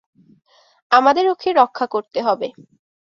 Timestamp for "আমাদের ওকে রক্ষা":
0.91-1.85